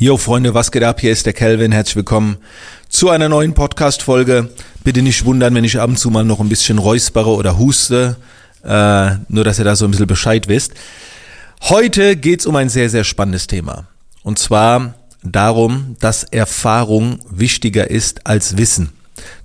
Jo 0.00 0.16
Freunde, 0.16 0.54
was 0.54 0.70
geht 0.70 0.84
ab? 0.84 1.00
Hier 1.00 1.10
ist 1.10 1.26
der 1.26 1.32
Kelvin. 1.32 1.72
Herzlich 1.72 1.96
willkommen 1.96 2.36
zu 2.88 3.10
einer 3.10 3.28
neuen 3.28 3.54
Podcast-Folge. 3.54 4.48
Bitte 4.84 5.02
nicht 5.02 5.24
wundern, 5.24 5.56
wenn 5.56 5.64
ich 5.64 5.80
ab 5.80 5.88
und 5.88 5.98
zu 5.98 6.08
mal 6.10 6.22
noch 6.22 6.38
ein 6.38 6.48
bisschen 6.48 6.78
räuspere 6.78 7.30
oder 7.30 7.58
huste. 7.58 8.14
Äh, 8.62 9.16
nur, 9.28 9.42
dass 9.42 9.58
ihr 9.58 9.64
da 9.64 9.74
so 9.74 9.86
ein 9.86 9.90
bisschen 9.90 10.06
Bescheid 10.06 10.46
wisst. 10.46 10.74
Heute 11.62 12.14
geht's 12.14 12.46
um 12.46 12.54
ein 12.54 12.68
sehr, 12.68 12.88
sehr 12.90 13.02
spannendes 13.02 13.48
Thema. 13.48 13.88
Und 14.22 14.38
zwar 14.38 14.94
darum, 15.24 15.96
dass 15.98 16.22
Erfahrung 16.22 17.18
wichtiger 17.28 17.90
ist 17.90 18.24
als 18.24 18.56
Wissen. 18.56 18.90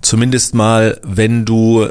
Zumindest 0.02 0.54
mal, 0.54 1.00
wenn 1.02 1.44
du 1.44 1.88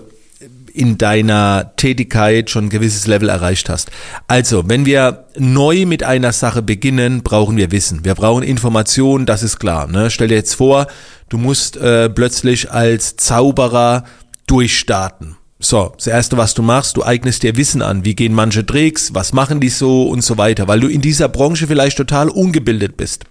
in 0.73 0.97
deiner 0.97 1.73
Tätigkeit 1.77 2.49
schon 2.49 2.65
ein 2.65 2.69
gewisses 2.69 3.05
Level 3.05 3.29
erreicht 3.29 3.69
hast. 3.69 3.91
Also, 4.27 4.67
wenn 4.67 4.85
wir 4.85 5.25
neu 5.37 5.85
mit 5.85 6.03
einer 6.03 6.33
Sache 6.33 6.63
beginnen, 6.63 7.21
brauchen 7.21 7.57
wir 7.57 7.71
Wissen. 7.71 8.03
Wir 8.03 8.15
brauchen 8.15 8.43
Informationen, 8.43 9.25
das 9.25 9.43
ist 9.43 9.59
klar. 9.59 9.87
Ne? 9.87 10.09
Stell 10.09 10.29
dir 10.29 10.36
jetzt 10.36 10.55
vor, 10.55 10.87
du 11.29 11.37
musst 11.37 11.78
äh, 11.78 12.09
plötzlich 12.09 12.71
als 12.71 13.15
Zauberer 13.17 14.05
durchstarten. 14.47 15.37
So, 15.59 15.93
das 15.95 16.07
erste, 16.07 16.37
was 16.37 16.55
du 16.55 16.61
machst, 16.61 16.97
du 16.97 17.03
eignest 17.03 17.43
dir 17.43 17.55
Wissen 17.55 17.81
an. 17.81 18.03
Wie 18.03 18.15
gehen 18.15 18.33
manche 18.33 18.65
Tricks? 18.65 19.14
Was 19.14 19.31
machen 19.31 19.59
die 19.59 19.69
so 19.69 20.09
und 20.09 20.21
so 20.21 20.37
weiter? 20.37 20.67
Weil 20.67 20.79
du 20.79 20.87
in 20.87 21.01
dieser 21.01 21.29
Branche 21.29 21.67
vielleicht 21.67 21.97
total 21.97 22.29
ungebildet 22.29 22.97
bist. 22.97 23.25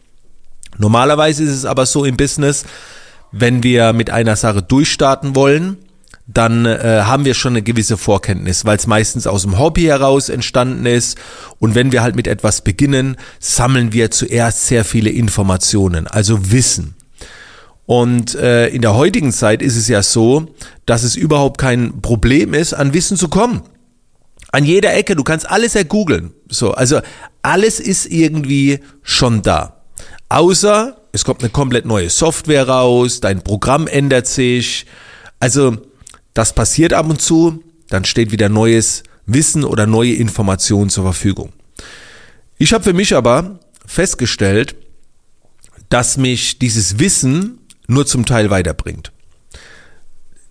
Normalerweise 0.78 1.42
ist 1.42 1.50
es 1.50 1.64
aber 1.64 1.86
so 1.86 2.04
im 2.04 2.16
Business, 2.16 2.64
wenn 3.32 3.62
wir 3.62 3.92
mit 3.92 4.10
einer 4.10 4.36
Sache 4.36 4.62
durchstarten 4.62 5.34
wollen, 5.34 5.76
dann 6.26 6.66
äh, 6.66 7.02
haben 7.04 7.24
wir 7.24 7.34
schon 7.34 7.52
eine 7.52 7.62
gewisse 7.62 7.96
Vorkenntnis, 7.96 8.64
weil 8.64 8.76
es 8.76 8.86
meistens 8.86 9.26
aus 9.26 9.42
dem 9.42 9.58
Hobby 9.58 9.82
heraus 9.82 10.28
entstanden 10.28 10.86
ist. 10.86 11.18
Und 11.58 11.74
wenn 11.74 11.92
wir 11.92 12.02
halt 12.02 12.16
mit 12.16 12.26
etwas 12.26 12.62
beginnen, 12.62 13.16
sammeln 13.40 13.92
wir 13.92 14.10
zuerst 14.10 14.66
sehr 14.66 14.84
viele 14.84 15.10
Informationen, 15.10 16.06
also 16.06 16.52
Wissen. 16.52 16.94
Und 17.86 18.34
äh, 18.36 18.68
in 18.68 18.82
der 18.82 18.94
heutigen 18.94 19.32
Zeit 19.32 19.60
ist 19.60 19.76
es 19.76 19.88
ja 19.88 20.02
so, 20.02 20.46
dass 20.86 21.02
es 21.02 21.16
überhaupt 21.16 21.58
kein 21.58 22.00
Problem 22.00 22.54
ist, 22.54 22.72
an 22.72 22.94
Wissen 22.94 23.16
zu 23.16 23.28
kommen. 23.28 23.62
An 24.52 24.64
jeder 24.64 24.94
Ecke, 24.94 25.16
du 25.16 25.24
kannst 25.24 25.50
alles 25.50 25.74
ergoogeln. 25.74 26.32
So, 26.48 26.72
also 26.72 27.00
alles 27.42 27.80
ist 27.80 28.06
irgendwie 28.06 28.80
schon 29.02 29.42
da. 29.42 29.82
Außer 30.28 30.96
es 31.12 31.24
kommt 31.24 31.42
eine 31.42 31.50
komplett 31.50 31.84
neue 31.84 32.08
Software 32.08 32.68
raus, 32.68 33.20
dein 33.20 33.42
Programm 33.42 33.86
ändert 33.86 34.26
sich. 34.26 34.86
Also 35.40 35.76
das 36.34 36.54
passiert 36.54 36.92
ab 36.92 37.08
und 37.08 37.20
zu, 37.20 37.62
dann 37.88 38.04
steht 38.04 38.32
wieder 38.32 38.48
neues 38.48 39.02
Wissen 39.26 39.64
oder 39.64 39.86
neue 39.86 40.14
Informationen 40.14 40.90
zur 40.90 41.04
Verfügung. 41.04 41.52
Ich 42.58 42.72
habe 42.72 42.84
für 42.84 42.92
mich 42.92 43.14
aber 43.14 43.60
festgestellt, 43.86 44.76
dass 45.88 46.16
mich 46.16 46.58
dieses 46.58 46.98
Wissen 46.98 47.58
nur 47.86 48.06
zum 48.06 48.24
Teil 48.24 48.50
weiterbringt. 48.50 49.12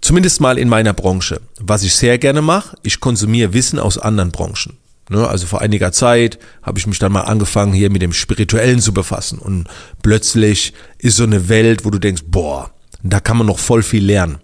Zumindest 0.01 0.41
mal 0.41 0.57
in 0.57 0.69
meiner 0.69 0.93
Branche. 0.93 1.41
Was 1.59 1.83
ich 1.83 1.93
sehr 1.93 2.17
gerne 2.17 2.41
mache, 2.41 2.75
ich 2.83 2.99
konsumiere 2.99 3.53
Wissen 3.53 3.79
aus 3.79 3.97
anderen 3.97 4.31
Branchen. 4.31 4.77
Ne, 5.09 5.27
also 5.27 5.45
vor 5.45 5.61
einiger 5.61 5.91
Zeit 5.91 6.39
habe 6.61 6.79
ich 6.79 6.88
mich 6.88 6.99
dann 6.99 7.11
mal 7.11 7.21
angefangen, 7.21 7.73
hier 7.73 7.89
mit 7.89 8.01
dem 8.01 8.13
Spirituellen 8.13 8.79
zu 8.79 8.93
befassen. 8.93 9.39
Und 9.39 9.67
plötzlich 10.01 10.73
ist 10.99 11.17
so 11.17 11.23
eine 11.23 11.49
Welt, 11.49 11.85
wo 11.85 11.89
du 11.89 11.99
denkst, 11.99 12.23
boah, 12.27 12.71
da 13.03 13.19
kann 13.19 13.38
man 13.38 13.47
noch 13.47 13.59
voll 13.59 13.83
viel 13.83 14.05
lernen. 14.05 14.38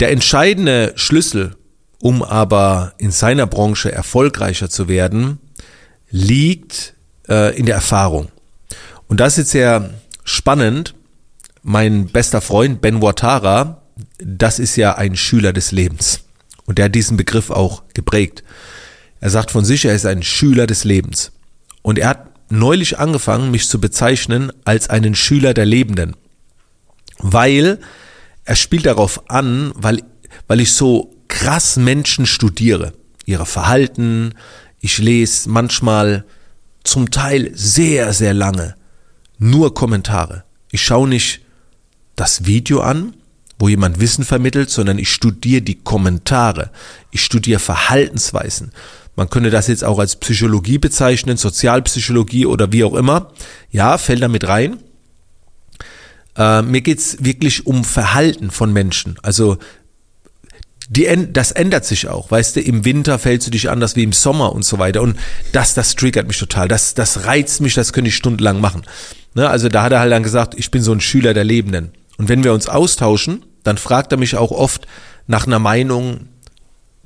Der 0.00 0.10
entscheidende 0.10 0.92
Schlüssel, 0.96 1.56
um 2.00 2.22
aber 2.22 2.94
in 2.98 3.10
seiner 3.10 3.46
Branche 3.46 3.92
erfolgreicher 3.92 4.68
zu 4.68 4.88
werden, 4.88 5.38
liegt 6.10 6.94
äh, 7.28 7.56
in 7.56 7.66
der 7.66 7.76
Erfahrung. 7.76 8.28
Und 9.08 9.20
das 9.20 9.38
ist 9.38 9.50
sehr 9.50 9.90
spannend. 10.24 10.94
Mein 11.62 12.06
bester 12.06 12.40
Freund 12.40 12.80
Ben 12.80 13.00
Watara, 13.00 13.82
das 14.18 14.58
ist 14.58 14.76
ja 14.76 14.96
ein 14.96 15.16
Schüler 15.16 15.52
des 15.52 15.72
Lebens. 15.72 16.20
Und 16.66 16.78
der 16.78 16.86
hat 16.86 16.94
diesen 16.94 17.16
Begriff 17.16 17.50
auch 17.50 17.82
geprägt. 17.94 18.42
Er 19.20 19.30
sagt 19.30 19.50
von 19.50 19.64
sich, 19.64 19.84
er 19.84 19.94
ist 19.94 20.06
ein 20.06 20.22
Schüler 20.22 20.66
des 20.66 20.84
Lebens. 20.84 21.32
Und 21.82 21.98
er 21.98 22.08
hat 22.08 22.26
neulich 22.50 22.98
angefangen, 22.98 23.50
mich 23.50 23.68
zu 23.68 23.80
bezeichnen 23.80 24.52
als 24.64 24.90
einen 24.90 25.14
Schüler 25.14 25.54
der 25.54 25.66
Lebenden. 25.66 26.16
Weil 27.18 27.78
er 28.44 28.56
spielt 28.56 28.86
darauf 28.86 29.30
an, 29.30 29.72
weil, 29.74 30.02
weil 30.46 30.60
ich 30.60 30.72
so 30.72 31.14
krass 31.28 31.76
Menschen 31.76 32.26
studiere. 32.26 32.92
Ihre 33.24 33.46
Verhalten. 33.46 34.34
Ich 34.80 34.98
lese 34.98 35.48
manchmal 35.48 36.24
zum 36.82 37.10
Teil 37.10 37.50
sehr, 37.54 38.12
sehr 38.12 38.34
lange 38.34 38.74
nur 39.38 39.74
Kommentare. 39.74 40.44
Ich 40.70 40.82
schaue 40.82 41.08
nicht 41.08 41.40
das 42.16 42.46
Video 42.46 42.80
an, 42.80 43.14
wo 43.58 43.68
jemand 43.68 44.00
Wissen 44.00 44.24
vermittelt, 44.24 44.70
sondern 44.70 44.98
ich 44.98 45.10
studiere 45.10 45.62
die 45.62 45.76
Kommentare. 45.76 46.70
Ich 47.10 47.24
studiere 47.24 47.60
Verhaltensweisen. 47.60 48.72
Man 49.16 49.30
könnte 49.30 49.50
das 49.50 49.68
jetzt 49.68 49.84
auch 49.84 49.98
als 49.98 50.16
Psychologie 50.16 50.78
bezeichnen, 50.78 51.36
Sozialpsychologie 51.36 52.46
oder 52.46 52.72
wie 52.72 52.84
auch 52.84 52.94
immer. 52.94 53.32
Ja, 53.70 53.96
fällt 53.98 54.22
da 54.22 54.28
mit 54.28 54.46
rein. 54.48 54.78
Äh, 56.36 56.62
mir 56.62 56.80
geht's 56.80 57.18
wirklich 57.20 57.66
um 57.66 57.84
Verhalten 57.84 58.50
von 58.50 58.72
Menschen. 58.72 59.16
Also 59.22 59.58
die, 60.88 61.08
das 61.32 61.50
ändert 61.52 61.84
sich 61.84 62.08
auch, 62.08 62.30
weißt 62.30 62.56
du, 62.56 62.60
im 62.60 62.84
Winter 62.84 63.18
fällst 63.18 63.46
du 63.46 63.50
dich 63.50 63.70
anders 63.70 63.96
wie 63.96 64.02
im 64.02 64.12
Sommer 64.12 64.52
und 64.52 64.64
so 64.64 64.78
weiter. 64.78 65.00
Und 65.02 65.18
das, 65.52 65.74
das 65.74 65.94
triggert 65.94 66.26
mich 66.26 66.38
total. 66.38 66.68
Das, 66.68 66.94
das 66.94 67.24
reizt 67.24 67.60
mich, 67.60 67.74
das 67.74 67.92
könnte 67.92 68.08
ich 68.08 68.16
stundenlang 68.16 68.60
machen. 68.60 68.82
Ne, 69.34 69.48
also 69.48 69.68
da 69.68 69.82
hat 69.82 69.92
er 69.92 70.00
halt 70.00 70.12
dann 70.12 70.22
gesagt, 70.22 70.54
ich 70.56 70.70
bin 70.70 70.82
so 70.82 70.92
ein 70.92 71.00
Schüler 71.00 71.34
der 71.34 71.44
Lebenden. 71.44 71.92
Und 72.18 72.28
wenn 72.28 72.44
wir 72.44 72.52
uns 72.52 72.68
austauschen, 72.68 73.44
dann 73.62 73.78
fragt 73.78 74.12
er 74.12 74.18
mich 74.18 74.36
auch 74.36 74.50
oft 74.50 74.86
nach 75.26 75.46
einer 75.46 75.58
Meinung 75.58 76.28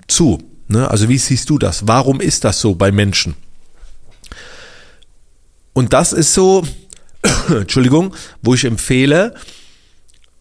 zu. 0.09 0.38
Ne? 0.67 0.91
Also 0.91 1.09
wie 1.09 1.19
siehst 1.19 1.49
du 1.49 1.59
das? 1.59 1.87
Warum 1.87 2.21
ist 2.21 2.44
das 2.44 2.61
so 2.61 2.75
bei 2.75 2.93
Menschen? 2.93 3.34
Und 5.72 5.93
das 5.93 6.12
ist 6.12 6.34
so, 6.34 6.65
Entschuldigung, 7.49 8.15
wo 8.43 8.55
ich 8.55 8.65
empfehle, 8.65 9.34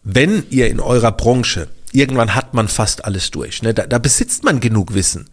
wenn 0.04 0.44
ihr 0.50 0.68
in 0.68 0.80
eurer 0.80 1.12
Branche, 1.12 1.68
irgendwann 1.92 2.34
hat 2.34 2.54
man 2.54 2.68
fast 2.68 3.04
alles 3.04 3.30
durch, 3.30 3.62
ne? 3.62 3.74
da, 3.74 3.86
da 3.86 3.98
besitzt 3.98 4.44
man 4.44 4.60
genug 4.60 4.94
Wissen. 4.94 5.28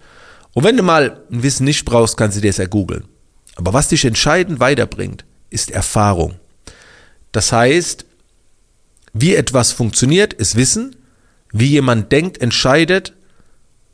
Und 0.54 0.64
wenn 0.64 0.78
du 0.78 0.84
mal 0.84 1.22
ein 1.32 1.44
Wissen 1.44 1.66
nicht 1.66 1.86
brauchst, 1.86 2.18
kannst 2.18 2.38
du 2.38 2.42
dir 2.42 2.50
das 2.50 2.60
ergoogeln. 2.60 3.06
Aber 3.56 3.74
was 3.74 3.90
dich 3.90 4.06
entscheidend 4.06 4.60
weiterbringt, 4.60 5.26
ist 5.50 5.72
Erfahrung. 5.72 6.36
Das 7.32 7.52
heißt, 7.52 8.06
wie 9.14 9.36
etwas 9.36 9.72
funktioniert, 9.72 10.34
ist 10.34 10.56
Wissen. 10.56 10.96
Wie 11.52 11.68
jemand 11.68 12.12
denkt, 12.12 12.42
entscheidet, 12.42 13.14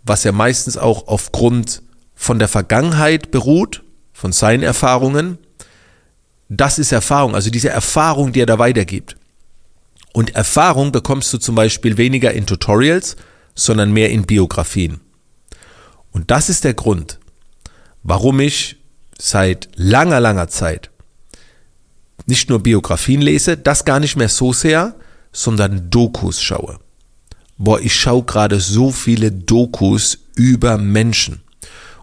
was 0.03 0.23
ja 0.23 0.31
meistens 0.31 0.78
auch 0.78 1.07
aufgrund 1.07 1.83
von 2.16 2.39
der 2.39 2.47
Vergangenheit 2.47 3.29
beruht, 3.29 3.83
von 4.13 4.31
seinen 4.31 4.63
Erfahrungen. 4.63 5.38
Das 6.53 6.79
ist 6.79 6.91
Erfahrung, 6.91 7.34
also 7.34 7.50
diese 7.50 7.69
Erfahrung, 7.69 8.34
die 8.34 8.41
er 8.41 8.45
da 8.45 8.59
weitergibt. 8.59 9.16
Und 10.12 10.35
Erfahrung 10.35 10.91
bekommst 10.91 11.31
du 11.31 11.38
zum 11.38 11.56
Beispiel 11.56 11.95
weniger 11.95 12.34
in 12.34 12.45
Tutorials, 12.45 13.16
sondern 13.56 13.94
mehr 13.94 14.09
in 14.09 14.23
Biografien. 14.23 15.00
Und 16.12 16.29
das 16.29 16.50
ist 16.50 16.66
der 16.66 16.73
Grund, 16.73 17.19
warum 18.03 18.41
ich 18.41 18.75
seit 19.17 19.69
langer, 19.75 20.19
langer 20.19 20.50
Zeit 20.50 20.89
nicht 22.25 22.50
nur 22.50 22.62
Biografien 22.62 23.22
lese, 23.22 23.56
das 23.56 23.85
gar 23.85 24.01
nicht 24.01 24.18
mehr 24.18 24.29
so 24.29 24.51
sehr, 24.51 24.95
sondern 25.31 25.89
Dokus 25.89 26.41
schaue. 26.41 26.79
Boah, 27.57 27.79
ich 27.79 27.95
schaue 27.95 28.23
gerade 28.23 28.59
so 28.59 28.91
viele 28.91 29.31
Dokus 29.31 30.18
über 30.35 30.78
Menschen. 30.78 31.44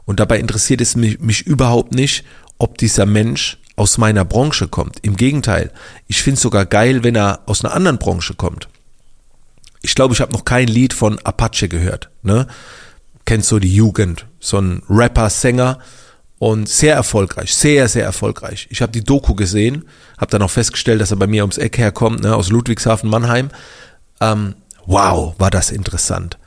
Und 0.07 0.21
dabei 0.21 0.39
interessiert 0.39 0.81
es 0.81 0.97
mich, 0.97 1.21
mich 1.21 1.47
überhaupt 1.47 1.93
nicht, 1.93 2.25
ob 2.57 2.79
dieser 2.79 3.05
Mensch 3.05 3.59
aus 3.79 3.99
meiner 3.99 4.25
Branche 4.25 4.69
kommt. 4.69 4.99
Im 5.03 5.17
Gegenteil, 5.17 5.71
ich 6.07 6.23
finde 6.23 6.37
es 6.37 6.43
sogar 6.43 6.67
geil, 6.67 7.05
wenn 7.05 7.15
er 7.15 7.41
aus 7.47 7.65
einer 7.65 7.75
anderen 7.75 7.99
Branche 7.99 8.35
kommt. 8.35 8.69
Ich 9.83 9.95
glaube, 9.95 10.15
ich 10.15 10.21
habe 10.21 10.33
noch 10.33 10.45
kein 10.45 10.67
Lied 10.67 10.93
von 10.93 11.19
Apache 11.21 11.69
gehört. 11.69 12.11
Ne? 12.23 12.47
Kennst 13.25 13.51
du 13.53 13.59
die 13.59 13.75
Jugend? 13.75 14.27
So 14.41 14.59
ein 14.59 14.83
Rapper, 14.89 15.31
Sänger, 15.31 15.79
und 16.39 16.69
sehr 16.69 16.95
erfolgreich, 16.95 17.55
sehr, 17.55 17.89
sehr 17.89 18.05
erfolgreich. 18.05 18.69
Ich 18.71 18.81
habe 18.81 18.93
die 18.93 19.03
Doku 19.03 19.35
gesehen, 19.35 19.85
habe 20.19 20.31
dann 20.31 20.43
auch 20.43 20.51
festgestellt, 20.51 21.01
dass 21.01 21.11
er 21.11 21.17
bei 21.17 21.27
mir 21.27 21.43
ums 21.43 21.59
Eck 21.59 21.79
herkommt, 21.79 22.23
ne, 22.23 22.35
aus 22.35 22.49
Ludwigshafen, 22.51 23.11
Mannheim. 23.11 23.51
Ähm, 24.21 24.55
wow, 24.87 25.35
war 25.39 25.51
das 25.51 25.71
interessant. 25.71 26.39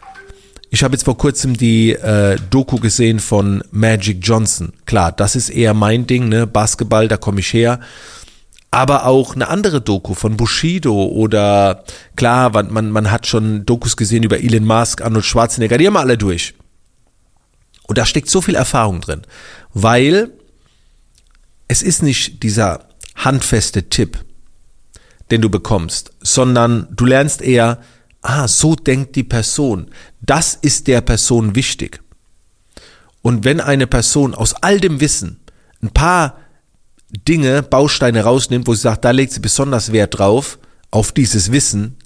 Ich 0.74 0.86
habe 0.86 0.94
jetzt 0.94 1.04
vor 1.04 1.18
kurzem 1.18 1.58
die 1.58 1.92
äh, 1.92 2.38
Doku 2.50 2.78
gesehen 2.78 3.20
von 3.20 3.62
Magic 3.72 4.20
Johnson. 4.22 4.72
Klar, 4.86 5.12
das 5.12 5.36
ist 5.36 5.50
eher 5.50 5.74
mein 5.74 6.08
Ding, 6.08 6.30
ne? 6.30 6.48
Basketball, 6.48 7.10
da 7.10 7.18
komme 7.18 7.42
ich 7.42 7.52
her. 7.52 7.82
Aber 8.72 9.06
auch 9.06 9.36
eine 9.36 9.50
andere 9.50 9.82
Doku 9.82 10.14
von 10.14 10.38
Bushido 10.38 11.08
oder 11.08 11.84
klar, 12.16 12.64
man, 12.64 12.90
man 12.90 13.12
hat 13.12 13.28
schon 13.28 13.66
Dokus 13.66 13.98
gesehen 13.98 14.24
über 14.24 14.40
Elon 14.40 14.64
Musk, 14.64 15.02
Arnold 15.02 15.26
Schwarzenegger, 15.26 15.78
die 15.78 15.88
haben 15.88 15.98
alle 15.98 16.18
durch. 16.18 16.54
Und 17.86 17.98
da 17.98 18.06
steckt 18.06 18.30
so 18.30 18.40
viel 18.40 18.56
Erfahrung 18.56 19.02
drin, 19.02 19.24
weil 19.74 20.32
es 21.68 21.82
ist 21.82 22.02
nicht 22.02 22.44
dieser 22.44 22.86
handfeste 23.16 23.90
Tipp, 23.90 24.24
den 25.32 25.42
du 25.42 25.50
bekommst, 25.50 26.14
sondern 26.22 26.88
du 26.92 27.04
lernst 27.04 27.42
eher, 27.42 27.80
ah, 28.22 28.48
so 28.48 28.76
denkt 28.76 29.16
die 29.16 29.24
Person. 29.24 29.90
Das 30.22 30.56
ist 30.56 30.88
der 30.88 31.02
Person 31.02 31.56
wichtig. 31.56 32.02
Und 33.22 33.44
wenn 33.46 33.60
eine 33.60 33.88
Person 33.88 34.34
aus 34.34 34.54
all 34.54 34.80
dem 34.80 35.00
Wissen 35.00 35.40
ein 35.82 35.90
paar 35.90 36.38
Dinge, 37.28 37.62
Bausteine 37.64 38.24
rausnimmt, 38.24 38.68
wo 38.68 38.74
sie 38.74 38.82
sagt, 38.82 39.06
da 39.06 39.12
legt 39.12 39.34
sie 39.34 39.40
besonders 39.40 39.92
Wert 39.92 40.18
drauf, 40.18 40.60
auf 40.92 41.12
dieses 41.12 41.52
Wissen, 41.52 41.98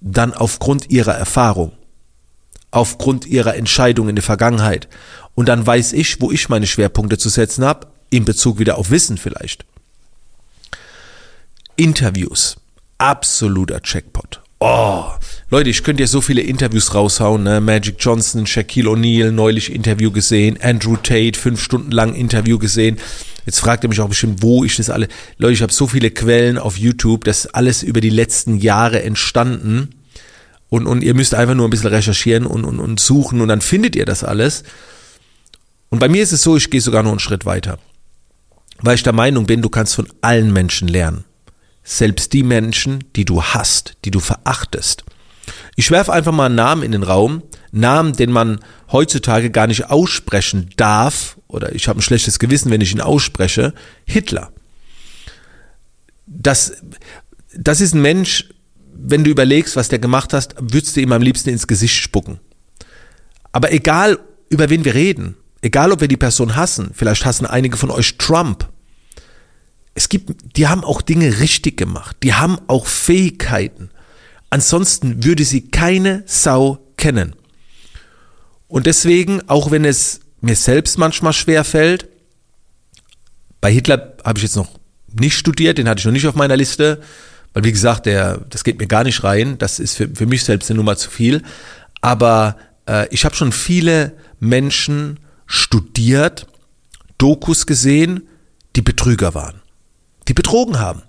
dann 0.00 0.34
aufgrund 0.34 0.90
ihrer 0.90 1.14
Erfahrung, 1.14 1.72
aufgrund 2.70 3.26
ihrer 3.26 3.56
Entscheidung 3.56 4.08
in 4.08 4.16
der 4.16 4.22
Vergangenheit. 4.22 4.88
Und 5.34 5.48
dann 5.48 5.66
weiß 5.66 5.92
ich, 5.94 6.20
wo 6.20 6.30
ich 6.30 6.48
meine 6.48 6.66
Schwerpunkte 6.66 7.18
zu 7.18 7.28
setzen 7.28 7.64
habe, 7.64 7.88
in 8.10 8.24
Bezug 8.24 8.58
wieder 8.58 8.76
auf 8.76 8.90
Wissen 8.90 9.16
vielleicht. 9.16 9.64
Interviews. 11.76 12.56
Absoluter 12.98 13.80
Checkpot. 13.80 14.43
Oh, 14.60 15.04
Leute, 15.50 15.70
ich 15.70 15.82
könnte 15.82 16.02
ja 16.02 16.06
so 16.06 16.20
viele 16.20 16.40
Interviews 16.40 16.94
raushauen. 16.94 17.42
Ne? 17.42 17.60
Magic 17.60 17.96
Johnson, 17.98 18.46
Shaquille 18.46 18.88
O'Neal, 18.88 19.30
neulich 19.30 19.72
Interview 19.72 20.10
gesehen. 20.10 20.58
Andrew 20.62 20.96
Tate, 20.96 21.38
fünf 21.38 21.62
Stunden 21.62 21.90
lang 21.90 22.14
Interview 22.14 22.58
gesehen. 22.58 22.98
Jetzt 23.46 23.60
fragt 23.60 23.84
ihr 23.84 23.88
mich 23.88 24.00
auch 24.00 24.08
bestimmt, 24.08 24.42
wo 24.42 24.64
ich 24.64 24.76
das 24.76 24.90
alle. 24.90 25.08
Leute, 25.36 25.52
ich 25.52 25.62
habe 25.62 25.72
so 25.72 25.86
viele 25.86 26.10
Quellen 26.10 26.56
auf 26.56 26.78
YouTube, 26.78 27.24
das 27.24 27.44
ist 27.44 27.54
alles 27.54 27.82
über 27.82 28.00
die 28.00 28.10
letzten 28.10 28.56
Jahre 28.56 29.02
entstanden. 29.02 29.90
Und, 30.70 30.86
und 30.86 31.02
ihr 31.04 31.14
müsst 31.14 31.34
einfach 31.34 31.54
nur 31.54 31.68
ein 31.68 31.70
bisschen 31.70 31.90
recherchieren 31.90 32.46
und, 32.46 32.64
und, 32.64 32.80
und 32.80 32.98
suchen 32.98 33.40
und 33.40 33.48
dann 33.48 33.60
findet 33.60 33.94
ihr 33.96 34.06
das 34.06 34.24
alles. 34.24 34.64
Und 35.90 35.98
bei 35.98 36.08
mir 36.08 36.22
ist 36.22 36.32
es 36.32 36.42
so, 36.42 36.56
ich 36.56 36.70
gehe 36.70 36.80
sogar 36.80 37.02
noch 37.02 37.10
einen 37.10 37.20
Schritt 37.20 37.44
weiter. 37.44 37.78
Weil 38.80 38.96
ich 38.96 39.02
der 39.02 39.12
Meinung 39.12 39.46
bin, 39.46 39.62
du 39.62 39.68
kannst 39.68 39.94
von 39.94 40.08
allen 40.22 40.52
Menschen 40.52 40.88
lernen. 40.88 41.24
Selbst 41.84 42.32
die 42.32 42.42
Menschen, 42.42 43.04
die 43.14 43.24
du 43.24 43.42
hast, 43.42 43.96
die 44.04 44.10
du 44.10 44.20
verachtest. 44.20 45.04
Ich 45.76 45.90
werfe 45.90 46.12
einfach 46.12 46.32
mal 46.32 46.46
einen 46.46 46.54
Namen 46.54 46.82
in 46.82 46.92
den 46.92 47.02
Raum, 47.02 47.42
Namen, 47.70 48.14
den 48.14 48.32
man 48.32 48.60
heutzutage 48.90 49.50
gar 49.50 49.66
nicht 49.66 49.90
aussprechen 49.90 50.70
darf, 50.76 51.36
oder 51.48 51.74
ich 51.74 51.88
habe 51.88 51.98
ein 51.98 52.02
schlechtes 52.02 52.38
Gewissen, 52.38 52.70
wenn 52.70 52.80
ich 52.80 52.92
ihn 52.92 53.00
ausspreche, 53.00 53.74
Hitler. 54.04 54.52
Das, 56.26 56.72
das 57.54 57.80
ist 57.80 57.94
ein 57.94 58.02
Mensch, 58.02 58.48
wenn 58.94 59.24
du 59.24 59.30
überlegst, 59.30 59.76
was 59.76 59.88
der 59.88 59.98
gemacht 59.98 60.32
hast, 60.32 60.54
würdest 60.58 60.96
du 60.96 61.00
ihm 61.00 61.12
am 61.12 61.22
liebsten 61.22 61.50
ins 61.50 61.66
Gesicht 61.66 61.96
spucken. 61.96 62.40
Aber 63.52 63.72
egal, 63.72 64.18
über 64.48 64.70
wen 64.70 64.84
wir 64.84 64.94
reden, 64.94 65.36
egal 65.62 65.92
ob 65.92 66.00
wir 66.00 66.08
die 66.08 66.16
Person 66.16 66.56
hassen, 66.56 66.90
vielleicht 66.94 67.24
hassen 67.24 67.46
einige 67.46 67.76
von 67.76 67.90
euch 67.90 68.16
Trump. 68.18 68.68
Es 69.94 70.08
gibt, 70.08 70.56
die 70.56 70.66
haben 70.66 70.84
auch 70.84 71.02
Dinge 71.02 71.38
richtig 71.38 71.76
gemacht. 71.76 72.16
Die 72.22 72.34
haben 72.34 72.58
auch 72.66 72.86
Fähigkeiten. 72.86 73.90
Ansonsten 74.50 75.24
würde 75.24 75.44
sie 75.44 75.68
keine 75.70 76.22
Sau 76.26 76.78
kennen. 76.96 77.34
Und 78.68 78.86
deswegen, 78.86 79.48
auch 79.48 79.70
wenn 79.70 79.84
es 79.84 80.20
mir 80.40 80.56
selbst 80.56 80.98
manchmal 80.98 81.32
schwer 81.32 81.64
fällt, 81.64 82.08
bei 83.60 83.72
Hitler 83.72 84.16
habe 84.24 84.38
ich 84.38 84.42
jetzt 84.42 84.56
noch 84.56 84.68
nicht 85.12 85.38
studiert, 85.38 85.78
den 85.78 85.88
hatte 85.88 86.00
ich 86.00 86.04
noch 86.04 86.12
nicht 86.12 86.26
auf 86.26 86.34
meiner 86.34 86.56
Liste, 86.56 87.00
weil 87.52 87.64
wie 87.64 87.72
gesagt, 87.72 88.06
der, 88.06 88.38
das 88.50 88.64
geht 88.64 88.78
mir 88.78 88.86
gar 88.86 89.04
nicht 89.04 89.22
rein, 89.22 89.58
das 89.58 89.78
ist 89.78 89.96
für, 89.96 90.08
für 90.08 90.26
mich 90.26 90.44
selbst 90.44 90.70
eine 90.70 90.78
Nummer 90.78 90.96
zu 90.96 91.08
viel. 91.08 91.42
Aber 92.00 92.56
äh, 92.86 93.08
ich 93.10 93.24
habe 93.24 93.34
schon 93.34 93.52
viele 93.52 94.16
Menschen 94.40 95.20
studiert, 95.46 96.46
Dokus 97.16 97.66
gesehen, 97.66 98.28
die 98.76 98.82
Betrüger 98.82 99.34
waren, 99.34 99.62
die 100.28 100.34
betrogen 100.34 100.78
haben. 100.78 101.02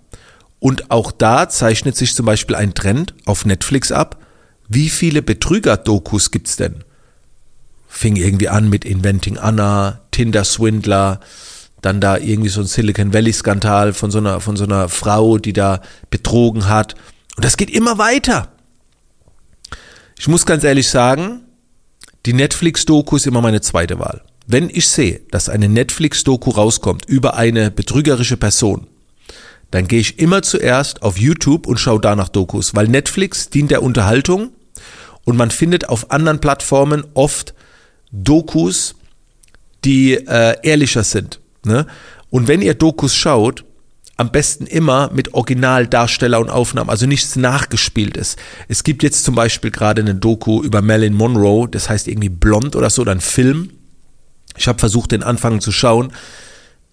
Und 0.59 0.89
auch 0.91 1.11
da 1.11 1.49
zeichnet 1.49 1.95
sich 1.95 2.15
zum 2.15 2.25
Beispiel 2.25 2.55
ein 2.55 2.73
Trend 2.73 3.13
auf 3.25 3.45
Netflix 3.45 3.91
ab. 3.91 4.25
Wie 4.67 4.89
viele 4.89 5.21
Betrüger-Dokus 5.21 6.31
gibt's 6.31 6.55
denn? 6.55 6.83
Fing 7.87 8.15
irgendwie 8.15 8.49
an 8.49 8.69
mit 8.69 8.83
Inventing 8.83 9.37
Anna, 9.37 10.01
Tinder-Swindler, 10.11 11.19
dann 11.81 12.01
da 12.01 12.17
irgendwie 12.17 12.49
so 12.49 12.61
ein 12.61 12.67
Silicon 12.67 13.13
Valley-Skandal 13.13 13.93
von 13.93 14.09
so 14.09 14.17
einer, 14.17 14.41
von 14.41 14.57
so 14.57 14.63
einer 14.63 14.89
Frau, 14.89 15.37
die 15.37 15.53
da 15.53 15.81
betrogen 16.09 16.67
hat. 16.67 16.95
Und 17.35 17.45
das 17.45 17.57
geht 17.57 17.69
immer 17.69 17.97
weiter. 17.97 18.49
Ich 20.17 20.27
muss 20.27 20.45
ganz 20.45 20.63
ehrlich 20.63 20.89
sagen, 20.89 21.41
die 22.25 22.33
Netflix-Doku 22.33 23.17
ist 23.17 23.27
immer 23.27 23.41
meine 23.41 23.61
zweite 23.61 23.99
Wahl. 23.99 24.23
Wenn 24.47 24.69
ich 24.69 24.87
sehe, 24.87 25.21
dass 25.31 25.49
eine 25.49 25.69
Netflix-Doku 25.69 26.49
rauskommt 26.49 27.05
über 27.05 27.35
eine 27.35 27.69
betrügerische 27.69 28.37
Person, 28.37 28.87
dann 29.75 29.87
gehe 29.89 29.99
ich 29.99 30.19
immer 30.19 30.41
zuerst 30.41 31.01
auf 31.01 31.17
YouTube 31.17 31.67
und 31.67 31.79
schaue 31.79 31.99
danach 31.99 32.29
Dokus, 32.29 32.75
weil 32.75 32.87
Netflix 32.87 33.49
dient 33.49 33.71
der 33.71 33.83
Unterhaltung 33.83 34.51
und 35.25 35.35
man 35.35 35.51
findet 35.51 35.89
auf 35.89 36.11
anderen 36.11 36.39
Plattformen 36.39 37.03
oft 37.13 37.53
Dokus, 38.09 38.95
die 39.83 40.13
äh, 40.13 40.55
ehrlicher 40.63 41.03
sind. 41.03 41.41
Ne? 41.65 41.85
Und 42.29 42.47
wenn 42.47 42.61
ihr 42.61 42.73
Dokus 42.73 43.15
schaut, 43.15 43.65
am 44.15 44.31
besten 44.31 44.65
immer 44.65 45.11
mit 45.13 45.33
Originaldarsteller 45.33 46.39
und 46.39 46.49
Aufnahmen, 46.49 46.89
also 46.89 47.05
nichts 47.05 47.35
nachgespieltes. 47.35 48.37
Es 48.69 48.85
gibt 48.85 49.03
jetzt 49.03 49.25
zum 49.25 49.35
Beispiel 49.35 49.71
gerade 49.71 50.01
eine 50.01 50.15
Doku 50.15 50.63
über 50.63 50.81
Marilyn 50.81 51.15
Monroe, 51.15 51.67
das 51.67 51.89
heißt 51.89 52.07
irgendwie 52.07 52.29
Blond 52.29 52.77
oder 52.77 52.89
so, 52.89 53.01
oder 53.01 53.11
ein 53.11 53.19
Film. 53.19 53.71
Ich 54.55 54.69
habe 54.69 54.79
versucht, 54.79 55.11
den 55.11 55.21
Anfang 55.21 55.59
zu 55.59 55.73
schauen. 55.73 56.13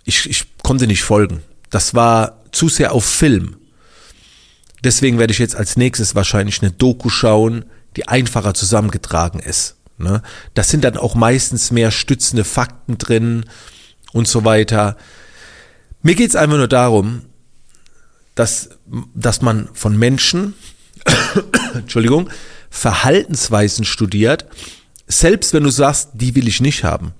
Ich, 0.03 0.29
ich 0.29 0.47
konnte 0.65 0.89
nicht 0.89 1.05
folgen. 1.05 1.43
Das 1.71 1.95
war 1.95 2.42
zu 2.53 2.69
sehr 2.69 2.93
auf 2.93 3.05
Film. 3.05 3.57
Deswegen 4.85 5.19
werde 5.19 5.33
ich 5.33 5.39
jetzt 5.39 5.57
als 5.57 5.77
nächstes 5.77 6.15
wahrscheinlich 6.15 6.63
eine 6.63 6.71
Doku 6.71 7.09
schauen, 7.09 7.65
die 7.97 8.09
einfacher 8.09 8.55
zusammengetragen 8.55 9.41
ist. 9.41 9.77
Ne? 9.99 10.23
Das 10.55 10.69
sind 10.69 10.85
dann 10.85 10.97
auch 10.97 11.15
meistens 11.15 11.71
mehr 11.71 11.91
stützende 11.91 12.45
Fakten 12.45 12.99
drin 12.99 13.45
und 14.13 14.27
so 14.29 14.45
weiter. 14.45 14.97
Mir 16.03 16.15
geht 16.15 16.31
es 16.31 16.37
einfach 16.37 16.57
nur 16.57 16.69
darum, 16.69 17.23
dass, 18.35 18.71
dass 19.15 19.43
man 19.43 19.69
von 19.73 19.97
Menschen, 19.97 20.55
Entschuldigung, 21.75 22.31
Verhaltensweisen 22.71 23.85
studiert, 23.85 24.47
selbst 25.07 25.53
wenn 25.53 25.63
du 25.63 25.71
sagst, 25.71 26.11
die 26.15 26.35
will 26.35 26.49
ich 26.49 26.61
nicht 26.61 26.85
haben. 26.85 27.13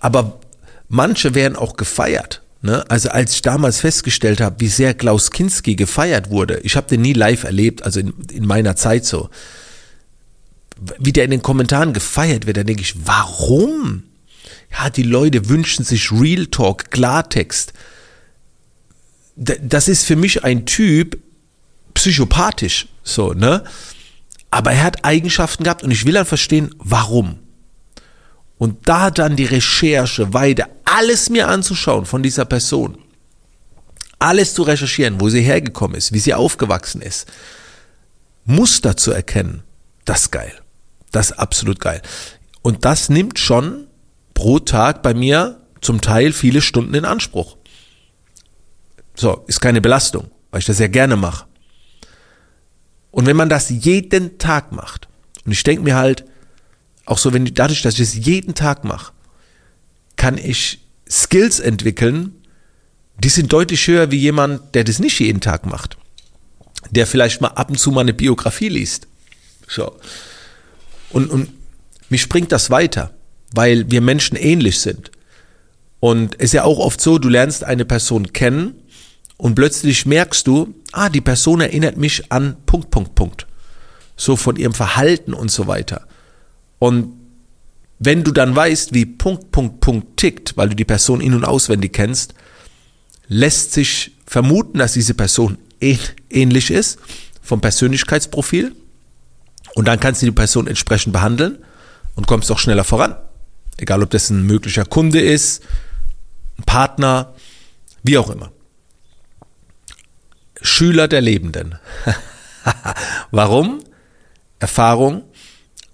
Aber 0.00 0.40
manche 0.88 1.34
werden 1.34 1.56
auch 1.56 1.76
gefeiert. 1.76 2.43
Ne? 2.64 2.82
Also 2.90 3.10
als 3.10 3.34
ich 3.34 3.42
damals 3.42 3.80
festgestellt 3.80 4.40
habe, 4.40 4.58
wie 4.58 4.68
sehr 4.68 4.94
Klaus 4.94 5.30
Kinski 5.30 5.76
gefeiert 5.76 6.30
wurde, 6.30 6.60
ich 6.60 6.76
habe 6.76 6.88
den 6.88 7.02
nie 7.02 7.12
live 7.12 7.44
erlebt, 7.44 7.82
also 7.82 8.00
in, 8.00 8.14
in 8.32 8.46
meiner 8.46 8.74
Zeit 8.74 9.04
so, 9.04 9.28
wie 10.98 11.12
der 11.12 11.24
in 11.24 11.30
den 11.30 11.42
Kommentaren 11.42 11.92
gefeiert 11.92 12.46
wird, 12.46 12.56
da 12.56 12.64
denke 12.64 12.80
ich, 12.80 13.06
warum? 13.06 14.04
Ja, 14.72 14.88
die 14.88 15.02
Leute 15.02 15.50
wünschen 15.50 15.84
sich 15.84 16.10
Real 16.10 16.46
Talk, 16.46 16.90
Klartext. 16.90 17.74
Das 19.36 19.86
ist 19.86 20.06
für 20.06 20.16
mich 20.16 20.42
ein 20.42 20.64
Typ 20.64 21.18
psychopathisch, 21.92 22.88
so, 23.02 23.34
ne? 23.34 23.62
Aber 24.50 24.72
er 24.72 24.84
hat 24.84 25.04
Eigenschaften 25.04 25.64
gehabt 25.64 25.82
und 25.82 25.90
ich 25.90 26.06
will 26.06 26.14
dann 26.14 26.24
verstehen, 26.24 26.74
warum. 26.78 27.40
Und 28.58 28.88
da 28.88 29.10
dann 29.10 29.36
die 29.36 29.46
Recherche 29.46 30.32
weiter, 30.32 30.68
alles 30.84 31.28
mir 31.28 31.48
anzuschauen 31.48 32.06
von 32.06 32.22
dieser 32.22 32.44
Person, 32.44 32.98
alles 34.18 34.54
zu 34.54 34.62
recherchieren, 34.62 35.20
wo 35.20 35.28
sie 35.28 35.42
hergekommen 35.42 35.96
ist, 35.96 36.12
wie 36.12 36.20
sie 36.20 36.34
aufgewachsen 36.34 37.02
ist, 37.02 37.26
Muster 38.44 38.96
zu 38.96 39.10
erkennen, 39.10 39.62
das 40.04 40.22
ist 40.22 40.30
geil. 40.30 40.52
Das 41.10 41.30
ist 41.30 41.38
absolut 41.38 41.80
geil. 41.80 42.02
Und 42.62 42.84
das 42.84 43.08
nimmt 43.08 43.38
schon 43.38 43.86
pro 44.34 44.58
Tag 44.58 45.02
bei 45.02 45.14
mir 45.14 45.60
zum 45.80 46.00
Teil 46.00 46.32
viele 46.32 46.60
Stunden 46.60 46.94
in 46.94 47.04
Anspruch. 47.04 47.56
So, 49.14 49.44
ist 49.46 49.60
keine 49.60 49.80
Belastung, 49.80 50.30
weil 50.50 50.60
ich 50.60 50.66
das 50.66 50.78
sehr 50.78 50.88
gerne 50.88 51.16
mache. 51.16 51.46
Und 53.10 53.26
wenn 53.26 53.36
man 53.36 53.48
das 53.48 53.68
jeden 53.70 54.38
Tag 54.38 54.72
macht, 54.72 55.08
und 55.46 55.52
ich 55.52 55.62
denke 55.62 55.84
mir 55.84 55.94
halt, 55.94 56.24
auch 57.06 57.18
so, 57.18 57.32
wenn 57.32 57.44
dadurch, 57.54 57.82
dass 57.82 57.94
ich 57.94 58.00
es 58.00 58.14
jeden 58.14 58.54
Tag 58.54 58.84
mache, 58.84 59.12
kann 60.16 60.38
ich 60.38 60.80
Skills 61.08 61.60
entwickeln, 61.60 62.32
die 63.18 63.28
sind 63.28 63.52
deutlich 63.52 63.86
höher 63.86 64.10
wie 64.10 64.16
jemand, 64.16 64.74
der 64.74 64.84
das 64.84 64.98
nicht 64.98 65.18
jeden 65.20 65.40
Tag 65.40 65.66
macht. 65.66 65.96
Der 66.90 67.06
vielleicht 67.06 67.40
mal 67.40 67.48
ab 67.48 67.70
und 67.70 67.78
zu 67.78 67.90
mal 67.90 68.00
eine 68.00 68.14
Biografie 68.14 68.68
liest. 68.68 69.06
So. 69.68 69.96
Und, 71.10 71.30
und 71.30 71.50
mich 72.08 72.22
springt 72.22 72.52
das 72.52 72.70
weiter, 72.70 73.14
weil 73.52 73.90
wir 73.90 74.00
Menschen 74.00 74.36
ähnlich 74.36 74.80
sind. 74.80 75.10
Und 76.00 76.34
es 76.34 76.46
ist 76.46 76.52
ja 76.52 76.64
auch 76.64 76.78
oft 76.78 77.00
so, 77.00 77.18
du 77.18 77.28
lernst 77.28 77.64
eine 77.64 77.84
Person 77.84 78.32
kennen 78.32 78.74
und 79.36 79.54
plötzlich 79.54 80.06
merkst 80.06 80.46
du, 80.46 80.74
ah, 80.92 81.08
die 81.08 81.20
Person 81.20 81.60
erinnert 81.60 81.96
mich 81.96 82.30
an 82.30 82.56
Punkt, 82.66 82.90
Punkt, 82.90 83.14
Punkt. 83.14 83.46
So 84.16 84.36
von 84.36 84.56
ihrem 84.56 84.74
Verhalten 84.74 85.32
und 85.32 85.50
so 85.50 85.66
weiter. 85.66 86.06
Und 86.78 87.12
wenn 87.98 88.24
du 88.24 88.32
dann 88.32 88.54
weißt, 88.54 88.92
wie 88.92 89.06
Punkt, 89.06 89.50
Punkt, 89.50 89.80
Punkt 89.80 90.16
tickt, 90.16 90.56
weil 90.56 90.68
du 90.68 90.76
die 90.76 90.84
Person 90.84 91.20
in- 91.20 91.34
und 91.34 91.44
auswendig 91.44 91.92
kennst, 91.92 92.34
lässt 93.28 93.72
sich 93.72 94.12
vermuten, 94.26 94.78
dass 94.78 94.92
diese 94.92 95.14
Person 95.14 95.58
ähnlich 95.80 96.70
ist 96.70 96.98
vom 97.42 97.60
Persönlichkeitsprofil. 97.60 98.74
Und 99.74 99.88
dann 99.88 100.00
kannst 100.00 100.22
du 100.22 100.26
die 100.26 100.32
Person 100.32 100.66
entsprechend 100.66 101.12
behandeln 101.12 101.58
und 102.14 102.26
kommst 102.26 102.50
auch 102.50 102.58
schneller 102.58 102.84
voran. 102.84 103.16
Egal, 103.76 104.02
ob 104.02 104.10
das 104.10 104.30
ein 104.30 104.44
möglicher 104.44 104.84
Kunde 104.84 105.20
ist, 105.20 105.62
ein 106.58 106.64
Partner, 106.64 107.34
wie 108.02 108.18
auch 108.18 108.30
immer. 108.30 108.52
Schüler 110.60 111.08
der 111.08 111.20
Lebenden. 111.20 111.76
Warum? 113.30 113.82
Erfahrung 114.58 115.24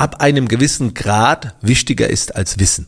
ab 0.01 0.23
einem 0.23 0.49
gewissen 0.49 0.95
Grad 0.95 1.55
wichtiger 1.61 2.09
ist 2.09 2.35
als 2.35 2.59
Wissen. 2.59 2.87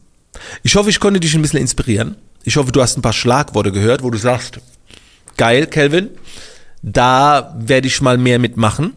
Ich 0.63 0.77
hoffe, 0.77 0.89
ich 0.89 0.99
konnte 0.99 1.21
dich 1.21 1.35
ein 1.35 1.43
bisschen 1.43 1.61
inspirieren. 1.61 2.17
Ich 2.43 2.57
hoffe, 2.57 2.73
du 2.73 2.81
hast 2.81 2.97
ein 2.97 3.03
paar 3.03 3.13
Schlagworte 3.13 3.71
gehört, 3.71 4.03
wo 4.03 4.11
du 4.11 4.17
sagst, 4.17 4.61
geil, 5.37 5.67
Kelvin, 5.67 6.09
da 6.83 7.55
werde 7.59 7.87
ich 7.87 8.01
mal 8.01 8.17
mehr 8.17 8.39
mitmachen. 8.39 8.95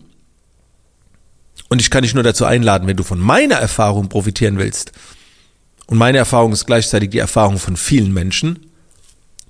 Und 1.68 1.82
ich 1.82 1.90
kann 1.90 2.04
dich 2.04 2.14
nur 2.14 2.24
dazu 2.24 2.46
einladen, 2.46 2.88
wenn 2.88 2.96
du 2.96 3.04
von 3.04 3.20
meiner 3.20 3.56
Erfahrung 3.56 4.08
profitieren 4.08 4.58
willst, 4.58 4.94
und 5.88 6.00
meine 6.00 6.18
Erfahrung 6.18 6.52
ist 6.52 6.66
gleichzeitig 6.66 7.12
die 7.12 7.20
Erfahrung 7.20 7.60
von 7.60 7.78
vielen 7.78 8.12
Menschen, 8.12 8.72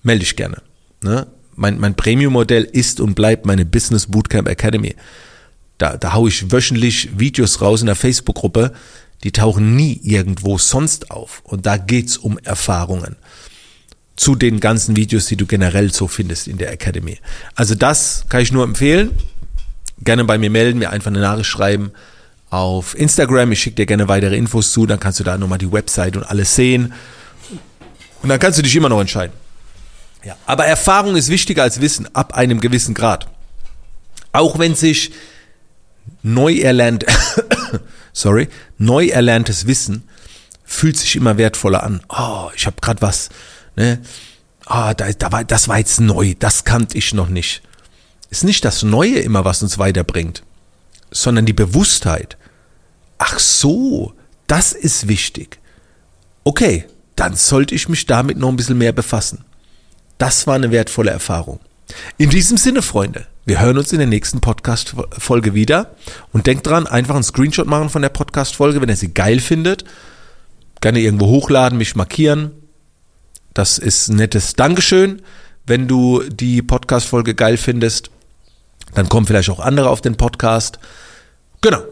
melde 0.04 0.20
dich 0.20 0.36
gerne. 0.36 0.58
Ne? 1.02 1.28
Mein, 1.56 1.80
mein 1.80 1.96
Premium-Modell 1.96 2.64
ist 2.64 3.00
und 3.00 3.16
bleibt 3.16 3.46
meine 3.46 3.64
Business 3.64 4.08
Bootcamp 4.08 4.50
Academy. 4.50 4.96
Da, 5.78 5.98
da 5.98 6.14
haue 6.14 6.30
ich 6.30 6.52
wöchentlich 6.52 7.20
Videos 7.20 7.62
raus 7.62 7.82
in 7.82 7.88
der 7.88 7.96
Facebook-Gruppe, 7.96 8.74
die 9.24 9.32
tauchen 9.32 9.76
nie 9.76 10.00
irgendwo 10.04 10.58
sonst 10.58 11.12
auf. 11.12 11.42
Und 11.44 11.66
da 11.66 11.78
geht's 11.78 12.18
um 12.18 12.38
Erfahrungen. 12.40 13.16
Zu 14.16 14.36
den 14.36 14.62
ganzen 14.62 14.96
Videos, 14.96 15.26
die 15.26 15.36
du 15.36 15.46
generell 15.46 15.92
so 15.92 16.08
findest 16.08 16.48
in 16.48 16.58
der 16.58 16.72
Academy. 16.72 17.20
Also 17.56 17.76
das 17.76 18.26
kann 18.30 18.42
ich 18.42 18.52
nur 18.52 18.64
empfehlen. 18.64 19.12
Gerne 20.02 20.24
bei 20.24 20.38
mir 20.38 20.50
melden, 20.50 20.80
mir 20.80 20.92
einfach 20.92 21.12
eine 21.12 21.20
Nachricht 21.20 21.50
schreiben 21.50 21.92
auf 22.50 22.98
Instagram. 22.98 23.52
Ich 23.52 23.62
schicke 23.62 23.78
dir 23.78 23.86
gerne 23.86 24.08
weitere 24.08 24.38
Infos 24.38 24.72
zu, 24.72 24.86
dann 24.86 25.00
kannst 25.00 25.20
du 25.20 25.24
da 25.24 25.38
nochmal 25.38 25.58
die 25.58 25.72
Website 25.72 26.16
und 26.16 26.24
alles 26.24 26.56
sehen. 26.56 26.94
Und 28.22 28.30
dann 28.30 28.40
kannst 28.40 28.58
du 28.58 28.64
dich 28.64 28.76
immer 28.76 28.90
noch 28.90 29.02
entscheiden. 29.02 29.34
Ja. 30.24 30.38
Aber 30.46 30.66
Erfahrung 30.66 31.16
ist 31.16 31.30
wichtiger 31.30 31.64
als 31.64 31.82
Wissen 31.82 32.08
ab 32.14 32.34
einem 32.34 32.62
gewissen 32.62 32.94
Grad. 32.94 33.28
Auch 34.32 34.58
wenn 34.58 34.76
sich 34.76 35.12
neu 36.24 36.58
erlernt, 36.58 37.06
sorry, 38.14 38.50
neu 38.78 39.08
erlerntes 39.08 39.68
Wissen 39.68 40.04
fühlt 40.64 40.98
sich 40.98 41.16
immer 41.16 41.38
wertvoller 41.38 41.84
an. 41.84 42.02
Oh, 42.10 42.50
ich 42.56 42.66
habe 42.66 42.78
gerade 42.82 43.02
was, 43.02 43.30
ne? 43.76 44.02
Ah, 44.66 44.96
da, 44.96 45.12
da 45.12 45.32
war, 45.32 45.44
das 45.44 45.68
war 45.68 45.78
jetzt 45.78 46.02
neu, 46.02 46.34
das 46.40 46.64
kannte 46.64 46.98
ich 46.98 47.14
noch 47.14 47.30
nicht. 47.30 47.62
Ist 48.32 48.44
nicht 48.44 48.66
das 48.66 48.82
Neue 48.82 49.20
immer, 49.20 49.46
was 49.46 49.62
uns 49.62 49.78
weiterbringt, 49.78 50.44
sondern 51.12 51.46
die 51.46 51.54
Bewusstheit. 51.54 52.38
Ach 53.20 53.38
so, 53.38 54.14
das 54.48 54.74
ist 54.74 55.08
wichtig. 55.08 55.60
Okay, 56.44 56.86
dann 57.16 57.36
sollte 57.36 57.76
ich 57.76 57.88
mich 57.88 58.08
damit 58.08 58.38
noch 58.38 58.50
ein 58.50 58.58
bisschen 58.58 58.78
mehr 58.78 58.92
befassen. 58.92 59.46
Das 60.18 60.48
war 60.48 60.56
eine 60.56 60.72
wertvolle 60.72 61.12
Erfahrung. 61.12 61.60
In 62.18 62.30
diesem 62.30 62.58
Sinne, 62.58 62.82
Freunde, 62.82 63.28
wir 63.46 63.62
hören 63.62 63.78
uns 63.78 63.92
in 63.92 64.00
der 64.00 64.08
nächsten 64.08 64.42
Podcast-Folge 64.42 65.54
wieder. 65.54 65.96
Und 66.34 66.48
denkt 66.48 66.66
dran, 66.66 66.88
einfach 66.88 67.14
einen 67.14 67.24
Screenshot 67.24 67.68
machen 67.68 67.90
von 67.90 68.02
der 68.02 68.10
Podcast-Folge, 68.10 68.82
wenn 68.82 68.90
ihr 68.90 68.96
sie 68.96 69.14
geil 69.14 69.40
findet. 69.40 69.86
Gerne 70.82 71.00
irgendwo 71.00 71.28
hochladen, 71.28 71.78
mich 71.78 71.96
markieren. 71.96 72.52
Das 73.54 73.78
ist 73.78 74.10
ein 74.10 74.16
nettes 74.16 74.54
Dankeschön. 74.54 75.22
Wenn 75.68 75.88
du 75.88 76.24
die 76.24 76.64
Podcast-Folge 76.64 77.36
geil 77.36 77.58
findest, 77.58 78.10
dann 78.96 79.10
kommen 79.10 79.28
vielleicht 79.28 79.50
auch 79.52 79.60
andere 79.60 79.90
auf 79.90 80.02
den 80.02 80.16
Podcast. 80.16 80.80
Genau. 81.62 81.84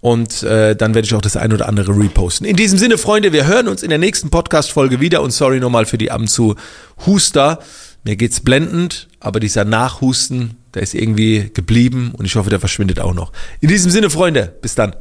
Und 0.00 0.44
äh, 0.44 0.76
dann 0.76 0.94
werde 0.94 1.06
ich 1.06 1.14
auch 1.14 1.20
das 1.20 1.36
ein 1.36 1.52
oder 1.52 1.68
andere 1.68 1.96
reposten. 1.96 2.46
In 2.46 2.54
diesem 2.54 2.78
Sinne, 2.78 2.96
Freunde, 2.96 3.32
wir 3.32 3.46
hören 3.46 3.66
uns 3.66 3.82
in 3.82 3.88
der 3.88 3.98
nächsten 3.98 4.30
Podcast-Folge 4.30 5.00
wieder. 5.00 5.20
Und 5.20 5.32
sorry 5.32 5.58
nochmal 5.58 5.84
für 5.84 5.98
die 5.98 6.12
Abend 6.12 6.30
zu 6.30 6.54
Huster. 7.06 7.58
Mir 8.06 8.14
geht's 8.14 8.38
blendend, 8.38 9.08
aber 9.18 9.40
dieser 9.40 9.64
Nachhusten, 9.64 10.58
der 10.74 10.82
ist 10.82 10.94
irgendwie 10.94 11.50
geblieben 11.52 12.12
und 12.16 12.24
ich 12.24 12.36
hoffe, 12.36 12.50
der 12.50 12.60
verschwindet 12.60 13.00
auch 13.00 13.14
noch. 13.14 13.32
In 13.60 13.68
diesem 13.68 13.90
Sinne, 13.90 14.10
Freunde, 14.10 14.54
bis 14.62 14.76
dann. 14.76 14.94